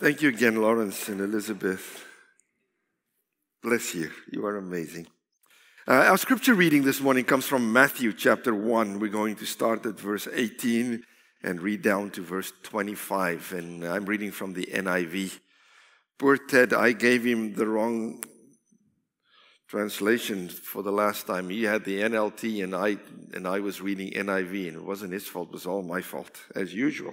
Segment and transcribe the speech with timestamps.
[0.00, 2.06] Thank you again, Lawrence and Elizabeth.
[3.62, 4.10] Bless you.
[4.32, 5.06] You are amazing.
[5.86, 8.98] Uh, our scripture reading this morning comes from Matthew chapter 1.
[8.98, 11.02] We're going to start at verse 18
[11.42, 13.52] and read down to verse 25.
[13.52, 15.38] And I'm reading from the NIV.
[16.18, 18.24] Poor Ted, I gave him the wrong
[19.68, 21.50] translation for the last time.
[21.50, 22.96] He had the NLT and I
[23.34, 26.40] and I was reading NIV and it wasn't his fault, it was all my fault,
[26.54, 27.12] as usual.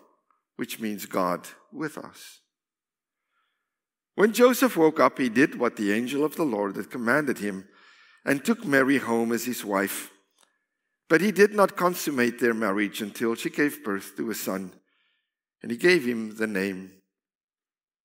[0.61, 2.41] which means God with us.
[4.13, 7.67] When Joseph woke up, he did what the angel of the Lord had commanded him
[8.23, 10.11] and took Mary home as his wife.
[11.09, 14.73] But he did not consummate their marriage until she gave birth to a son,
[15.63, 16.91] and he gave him the name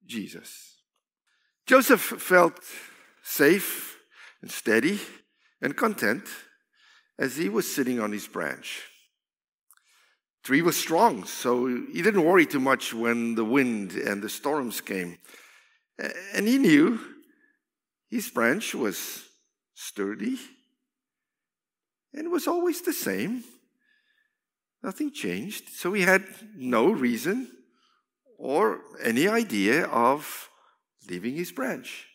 [0.07, 0.79] Jesus.
[1.67, 2.59] Joseph felt
[3.23, 3.99] safe
[4.41, 4.99] and steady
[5.61, 6.25] and content
[7.19, 8.85] as he was sitting on his branch.
[10.47, 14.81] Tree was strong, so he didn't worry too much when the wind and the storms
[14.81, 15.19] came.
[16.33, 17.01] And he knew
[18.09, 19.25] his branch was
[19.75, 20.39] sturdy
[22.15, 23.43] and was always the same.
[24.85, 25.71] Nothing changed.
[25.71, 27.51] So he had no reason
[28.39, 30.49] or any idea of
[31.11, 32.07] leaving his branch.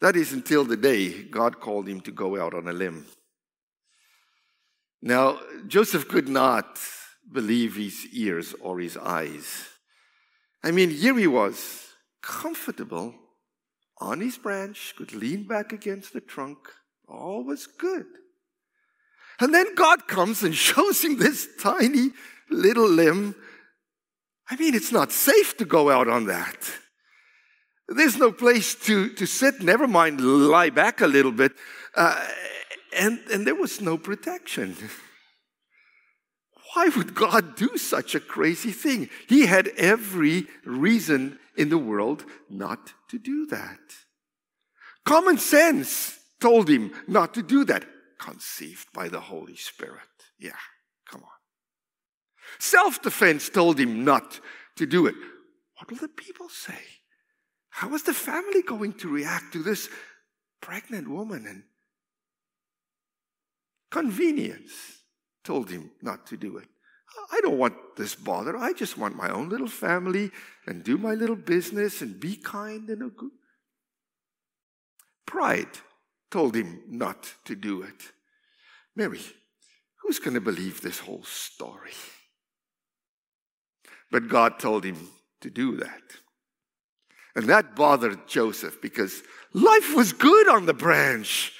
[0.00, 3.04] That is until the day God called him to go out on a limb.
[5.06, 6.78] Now, Joseph could not
[7.30, 9.68] believe his ears or his eyes.
[10.62, 11.88] I mean, here he was,
[12.22, 13.14] comfortable
[13.98, 16.56] on his branch, could lean back against the trunk,
[17.06, 18.06] all was good.
[19.40, 22.12] And then God comes and shows him this tiny
[22.48, 23.34] little limb.
[24.48, 26.56] I mean, it's not safe to go out on that.
[27.88, 31.52] There's no place to, to sit, never mind lie back a little bit.
[31.94, 32.26] Uh,
[32.94, 34.76] and, and there was no protection.
[36.74, 39.08] Why would God do such a crazy thing?
[39.28, 43.78] He had every reason in the world not to do that.
[45.04, 47.84] Common sense told him not to do that.
[48.18, 50.00] Conceived by the Holy Spirit.
[50.38, 50.52] Yeah,
[51.08, 51.28] come on.
[52.58, 54.40] Self defense told him not
[54.76, 55.14] to do it.
[55.78, 56.78] What will the people say?
[57.68, 59.88] How was the family going to react to this
[60.60, 61.46] pregnant woman?
[61.46, 61.64] And
[63.94, 64.72] convenience
[65.44, 66.66] told him not to do it.
[67.30, 68.56] I don't want this bother.
[68.56, 70.32] I just want my own little family
[70.66, 73.30] and do my little business and be kind and a good.
[75.24, 75.78] Pride
[76.28, 78.00] told him not to do it.
[78.96, 79.20] Mary,
[80.02, 81.94] who's going to believe this whole story?
[84.10, 85.08] But God told him
[85.40, 86.02] to do that.
[87.36, 89.22] And that bothered Joseph because
[89.52, 91.52] life was good on the branch.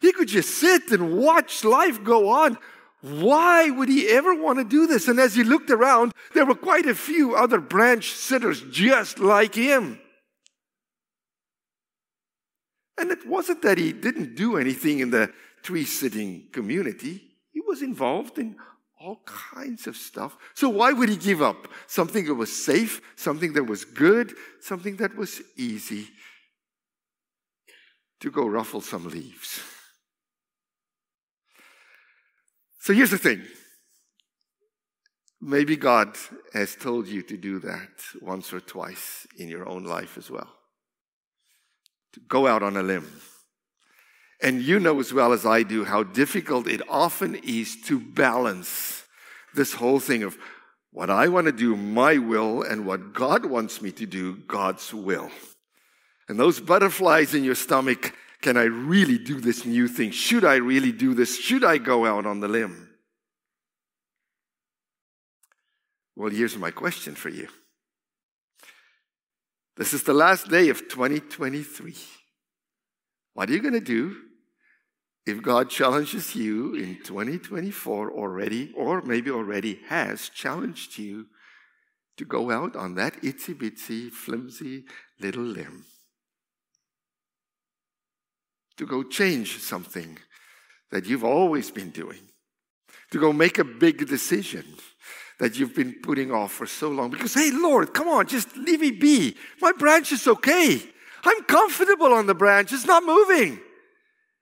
[0.00, 2.58] He could just sit and watch life go on.
[3.02, 5.08] Why would he ever want to do this?
[5.08, 9.54] And as he looked around, there were quite a few other branch sitters just like
[9.54, 10.00] him.
[12.98, 17.22] And it wasn't that he didn't do anything in the tree sitting community,
[17.52, 18.56] he was involved in
[18.98, 20.36] all kinds of stuff.
[20.54, 24.96] So why would he give up something that was safe, something that was good, something
[24.96, 26.08] that was easy
[28.20, 29.62] to go ruffle some leaves?
[32.90, 33.42] So here's the thing.
[35.40, 36.16] Maybe God
[36.52, 37.88] has told you to do that
[38.20, 40.48] once or twice in your own life as well.
[42.14, 43.08] To go out on a limb.
[44.42, 49.04] And you know as well as I do how difficult it often is to balance
[49.54, 50.36] this whole thing of
[50.90, 54.92] what I want to do, my will, and what God wants me to do, God's
[54.92, 55.30] will.
[56.28, 60.10] And those butterflies in your stomach can I really do this new thing?
[60.12, 61.38] Should I really do this?
[61.38, 62.88] Should I go out on the limb?
[66.16, 67.48] Well, here's my question for you
[69.76, 71.96] This is the last day of 2023.
[73.34, 74.16] What are you going to do
[75.26, 81.26] if God challenges you in 2024 already, or maybe already has challenged you
[82.16, 84.84] to go out on that itsy bitsy, flimsy
[85.20, 85.84] little limb?
[88.80, 90.18] To go change something
[90.90, 92.22] that you've always been doing,
[93.10, 94.64] to go make a big decision
[95.38, 97.10] that you've been putting off for so long.
[97.10, 99.36] Because, hey, Lord, come on, just leave me be.
[99.60, 100.82] My branch is okay.
[101.24, 103.60] I'm comfortable on the branch, it's not moving.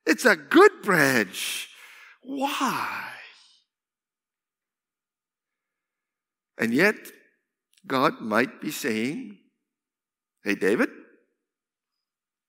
[0.07, 1.69] It's a good branch.
[2.23, 3.09] Why?
[6.59, 6.95] And yet,
[7.89, 9.37] God might be saying,
[10.45, 10.91] Hey, David,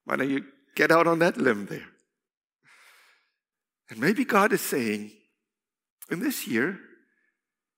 [0.05, 0.45] why don't you
[0.79, 1.89] get out on that limb there?
[3.89, 5.11] And maybe God is saying,
[6.09, 6.79] in this year,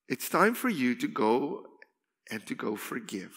[0.08, 1.64] it's time for you to go
[2.30, 3.34] and to go forgive.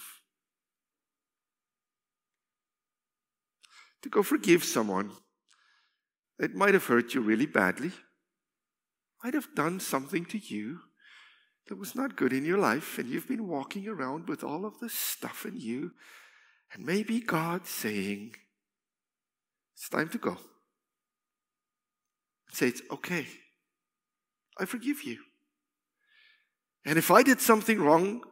[4.04, 5.10] To go forgive someone
[6.38, 7.92] that might have hurt you really badly,
[9.24, 10.82] might have done something to you
[11.68, 14.80] that was not good in your life, and you've been walking around with all of
[14.80, 15.94] this stuff in you,
[16.72, 18.36] and maybe God's saying,
[19.86, 20.36] It's time to go.
[22.52, 23.28] Say, It's okay.
[24.60, 25.18] I forgive you.
[26.86, 28.24] And if I did something wrong,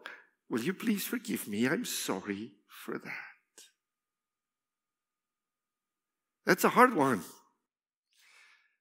[0.50, 1.68] will you please forgive me?
[1.68, 3.66] I'm sorry for that.
[6.44, 7.22] That's a hard one.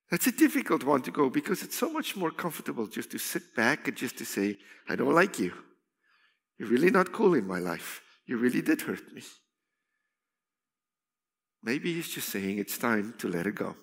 [0.09, 3.55] That's a difficult one to go because it's so much more comfortable just to sit
[3.55, 4.57] back and just to say,
[4.89, 5.53] I don't like you.
[6.57, 8.01] You're really not cool in my life.
[8.25, 9.21] You really did hurt me.
[11.63, 13.75] Maybe he's just saying it's time to let it go.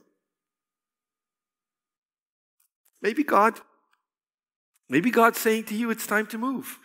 [3.02, 3.60] Maybe God
[4.90, 6.80] Maybe God's saying to you, it's time to move.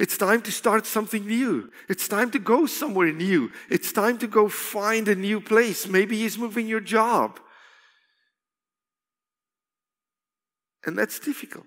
[0.00, 1.70] It's time to start something new.
[1.86, 3.52] It's time to go somewhere new.
[3.68, 5.86] It's time to go find a new place.
[5.86, 7.38] Maybe He's moving your job.
[10.86, 11.66] And that's difficult.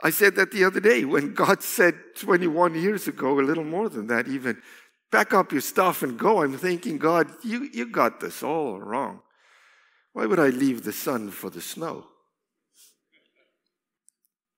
[0.00, 3.88] I said that the other day when God said 21 years ago, a little more
[3.88, 4.62] than that even,
[5.14, 6.42] pack up your stuff and go.
[6.42, 9.20] I'm thinking, God, you, you got this all wrong.
[10.12, 12.06] Why would I leave the sun for the snow?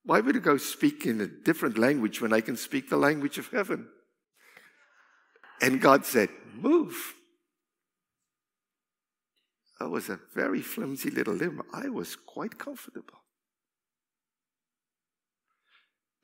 [0.04, 3.36] Why would I go speak in a different language when I can speak the language
[3.36, 3.86] of heaven?
[5.60, 7.14] And God said, Move.
[9.78, 11.60] That was a very flimsy little limb.
[11.74, 13.20] I was quite comfortable.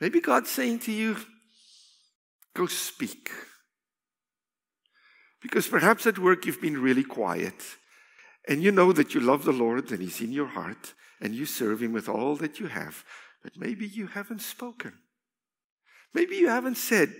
[0.00, 1.18] Maybe God's saying to you,
[2.54, 3.30] Go speak.
[5.42, 7.54] Because perhaps at work you've been really quiet
[8.48, 11.46] and you know that you love the Lord and He's in your heart and you
[11.46, 13.04] serve Him with all that you have.
[13.42, 14.94] But maybe you haven't spoken.
[16.14, 17.12] Maybe you haven't said,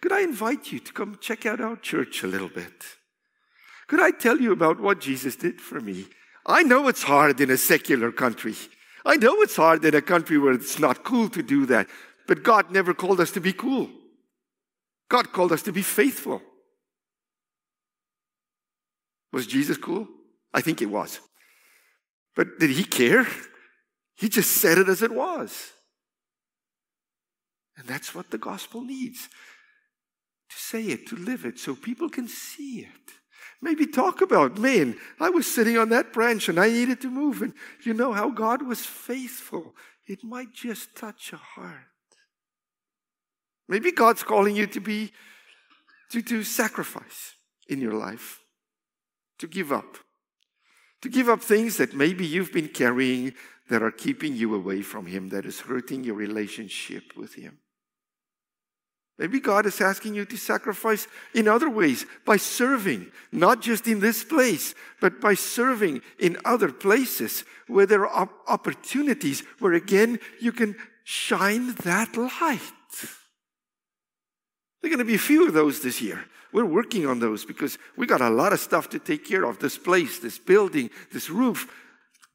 [0.00, 2.84] Could I invite you to come check out our church a little bit?
[3.86, 6.06] Could I tell you about what Jesus did for me?
[6.44, 8.54] I know it's hard in a secular country.
[9.04, 11.88] I know it's hard in a country where it's not cool to do that.
[12.26, 13.90] But God never called us to be cool.
[15.08, 16.42] God called us to be faithful.
[19.32, 20.08] Was Jesus cool?
[20.52, 21.20] I think he was.
[22.36, 23.26] But did he care?
[24.16, 25.72] He just said it as it was.
[27.76, 29.28] And that's what the gospel needs
[30.50, 33.12] to say it, to live it, so people can see it.
[33.62, 37.42] Maybe talk about, man, I was sitting on that branch and I needed to move.
[37.42, 37.54] And
[37.84, 39.74] you know how God was faithful.
[40.06, 41.86] It might just touch a heart.
[43.68, 45.12] Maybe God's calling you to be,
[46.10, 47.36] to, to sacrifice
[47.68, 48.41] in your life,
[49.42, 49.98] to give up.
[51.02, 53.34] To give up things that maybe you've been carrying
[53.68, 57.58] that are keeping you away from Him, that is hurting your relationship with Him.
[59.18, 63.98] Maybe God is asking you to sacrifice in other ways by serving, not just in
[63.98, 70.52] this place, but by serving in other places where there are opportunities where again you
[70.52, 72.60] can shine that light.
[74.82, 76.24] There are going to be a few of those this year.
[76.52, 79.60] We're working on those because we got a lot of stuff to take care of
[79.60, 81.72] this place, this building, this roof,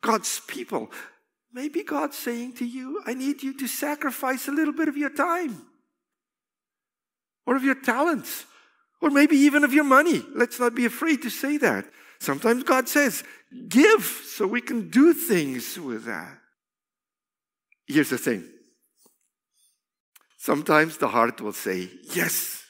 [0.02, 0.90] God's people.
[1.54, 5.10] Maybe God's saying to you, I need you to sacrifice a little bit of your
[5.10, 5.62] time
[7.46, 8.46] or of your talents
[9.02, 10.24] or maybe even of your money.
[10.34, 11.86] Let's not be afraid to say that.
[12.20, 13.24] Sometimes God says,
[13.68, 16.38] give so we can do things with that.
[17.86, 18.46] Here's the thing
[20.48, 22.64] sometimes the heart will say, yes,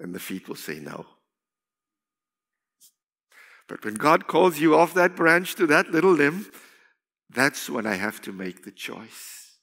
[0.00, 1.04] and the feet will say, no.
[3.68, 6.46] But when God calls you off that branch to that little limb,
[7.28, 9.58] that's when I have to make the choice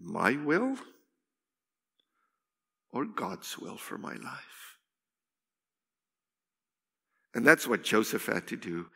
[0.00, 0.76] my will
[2.90, 4.62] or God's will for my life.
[7.34, 8.86] And that's what Joseph had to do.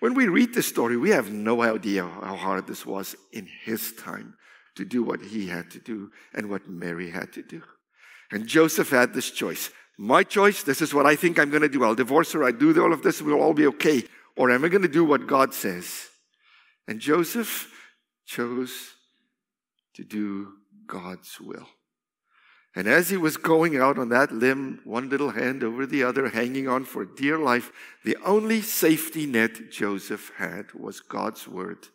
[0.00, 3.94] When we read the story, we have no idea how hard this was in his
[3.94, 4.36] time
[4.76, 7.62] to do what he had to do and what Mary had to do.
[8.30, 9.70] And Joseph had this choice.
[9.96, 11.84] My choice, this is what I think I'm going to do.
[11.84, 14.02] I'll divorce her, I do all of this, we'll all be okay.
[14.36, 16.08] Or am I going to do what God says?
[16.88, 17.70] And Joseph
[18.26, 18.94] chose
[19.94, 20.54] to do
[20.86, 21.68] God's will.
[22.76, 26.30] And as he was going out on that limb, one little hand over the other,
[26.30, 27.70] hanging on for dear life,
[28.04, 31.86] the only safety net Joseph had was God's word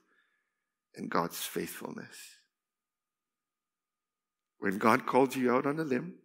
[0.95, 2.38] and God's faithfulness.
[4.59, 6.15] When God called you out on a limb,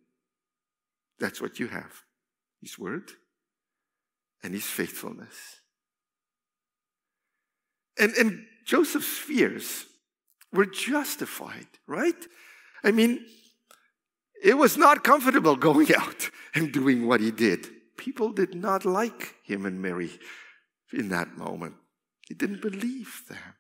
[1.19, 2.03] that's what you have
[2.61, 3.11] His word
[4.43, 5.61] and His faithfulness.
[7.99, 9.87] And, and Joseph's fears
[10.53, 12.27] were justified, right?
[12.83, 13.25] I mean,
[14.43, 17.69] it was not comfortable going out and doing what he did.
[17.97, 20.11] People did not like him and Mary
[20.93, 21.75] in that moment.
[22.29, 23.55] He didn't believe them.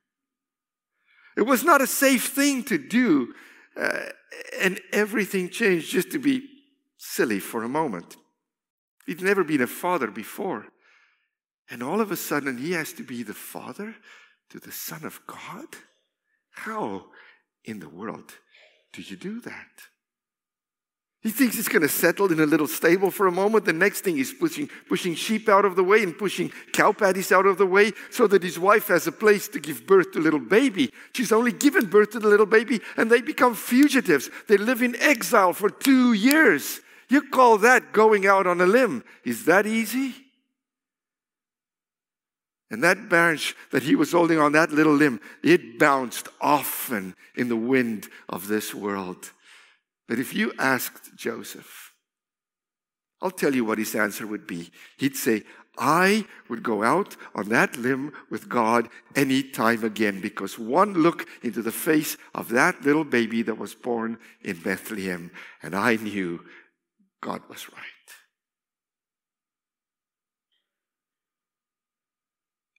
[1.36, 3.34] It was not a safe thing to do,
[3.76, 4.10] uh,
[4.60, 6.48] and everything changed just to be
[6.96, 8.16] silly for a moment.
[9.06, 10.66] He'd never been a father before.
[11.70, 13.96] And all of a sudden, he has to be the father
[14.50, 15.66] to the Son of God?
[16.50, 17.06] How
[17.64, 18.34] in the world
[18.92, 19.88] do you do that?
[21.24, 23.64] He thinks he's going to settle in a little stable for a moment.
[23.64, 27.32] The next thing he's pushing, pushing sheep out of the way and pushing cow patties
[27.32, 30.18] out of the way so that his wife has a place to give birth to
[30.18, 30.92] a little baby.
[31.14, 34.28] She's only given birth to the little baby and they become fugitives.
[34.48, 36.80] They live in exile for two years.
[37.08, 39.02] You call that going out on a limb?
[39.24, 40.14] Is that easy?
[42.70, 47.48] And that branch that he was holding on that little limb, it bounced often in
[47.48, 49.30] the wind of this world.
[50.08, 51.92] But if you asked Joseph,
[53.22, 54.70] I'll tell you what his answer would be.
[54.98, 55.44] He'd say,
[55.78, 61.26] I would go out on that limb with God any time again because one look
[61.42, 65.30] into the face of that little baby that was born in Bethlehem,
[65.62, 66.44] and I knew
[67.20, 67.80] God was right.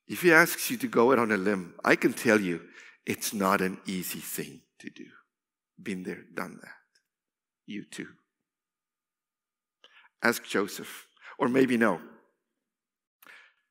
[0.07, 2.61] If he asks you to go out on a limb, I can tell you
[3.05, 5.05] it's not an easy thing to do.
[5.81, 6.84] Been there, done that.
[7.65, 8.07] You too.
[10.21, 11.07] Ask Joseph,
[11.37, 11.99] or maybe no.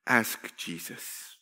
[0.07, 1.37] Ask Jesus.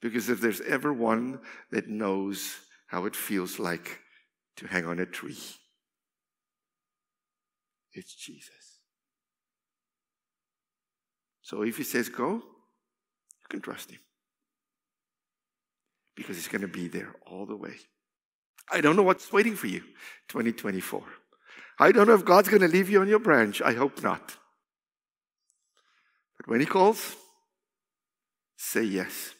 [0.00, 2.56] Because if there's ever one that knows
[2.88, 4.00] how it feels like
[4.56, 5.38] to hang on a tree,
[7.92, 8.80] it's Jesus.
[11.42, 14.00] So if he says go, you can trust him
[16.14, 17.74] because he's going to be there all the way.
[18.72, 19.80] I don't know what's waiting for you
[20.28, 21.02] 2024.
[21.78, 23.62] I don't know if God's going to leave you on your branch.
[23.62, 24.36] I hope not.
[26.36, 27.16] But when he calls,
[28.56, 29.34] say yes.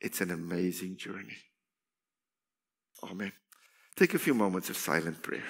[0.00, 1.36] It's an amazing journey.
[3.02, 3.32] Amen.
[3.96, 5.42] Take a few moments of silent prayer.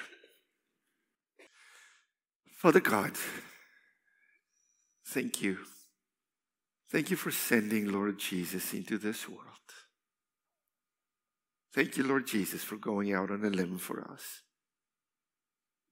[2.57, 3.11] Father God,
[5.05, 5.59] thank you
[6.91, 9.58] Thank you for sending Lord Jesus into this world.
[11.73, 14.41] Thank you, Lord Jesus, for going out on a limb for us.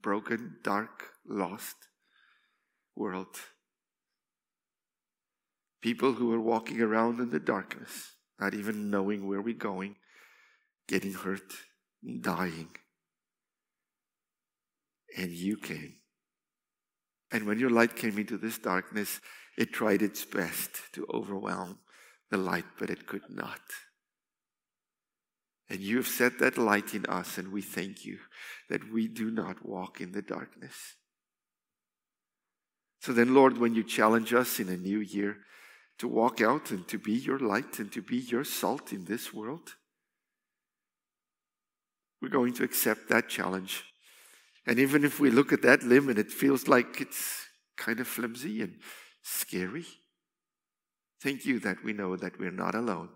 [0.02, 1.76] Broken, dark, lost
[2.96, 3.36] world.
[5.82, 9.96] People who are walking around in the darkness, not even knowing where we're going,
[10.88, 11.54] getting hurt,
[12.22, 12.70] dying.
[15.16, 15.96] And you came.
[17.32, 19.20] And when your light came into this darkness,
[19.58, 21.80] it tried its best to overwhelm
[22.32, 23.60] the light, but it could not.
[25.70, 28.20] And you have set that light in us, and we thank you
[28.70, 30.96] that we do not walk in the darkness.
[33.02, 35.38] So then, Lord, when you challenge us in a new year
[36.00, 39.34] to walk out and to be your light and to be your salt in this
[39.34, 39.76] world,
[42.22, 43.84] we're going to accept that challenge.
[44.66, 47.46] And even if we look at that limb and it feels like it's
[47.78, 48.80] kind of flimsy and
[49.22, 49.86] scary?
[51.22, 53.10] Thank you that we know that we're not alone.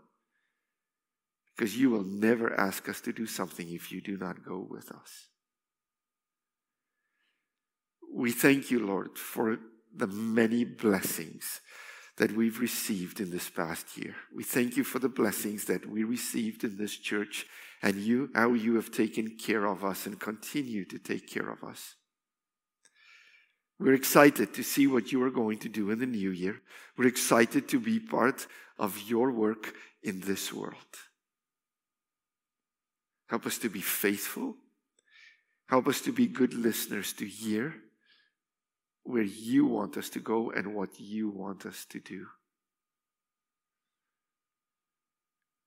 [1.62, 4.92] Because you will never ask us to do something if you do not go with
[4.92, 5.28] us.
[8.12, 9.60] We thank you, Lord, for
[9.96, 11.62] the many blessings
[12.18, 14.16] that we've received in this past year.
[14.36, 17.46] We thank you for the blessings that we received in this church
[17.84, 21.64] and you, how you have taken care of us and continue to take care of
[21.64, 21.94] us.
[23.80, 26.60] We're excited to see what you are going to do in the new year.
[26.98, 28.48] We're excited to be part
[28.80, 31.11] of your work in this world.
[33.32, 34.58] Help us to be faithful.
[35.70, 37.76] Help us to be good listeners to hear
[39.04, 42.28] where you want us to go and what you want us to do.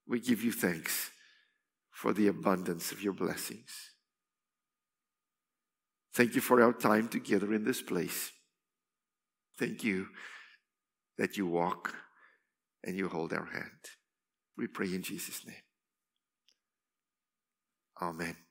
[0.07, 1.11] We give you thanks
[1.91, 3.93] for the abundance of your blessings.
[6.13, 8.31] Thank you for our time together in this place.
[9.59, 10.09] Thank you
[11.17, 11.95] that you walk
[12.85, 13.81] and you hold our hand.
[14.55, 15.64] We pray in Jesus' name.
[18.01, 18.37] Amen.